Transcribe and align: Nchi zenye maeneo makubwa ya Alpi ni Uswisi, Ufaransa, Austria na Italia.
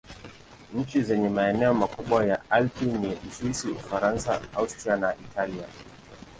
Nchi 0.73 1.01
zenye 1.03 1.29
maeneo 1.29 1.73
makubwa 1.73 2.25
ya 2.25 2.49
Alpi 2.51 2.85
ni 2.85 3.17
Uswisi, 3.29 3.67
Ufaransa, 3.69 4.41
Austria 4.55 4.95
na 4.95 5.15
Italia. 5.15 5.67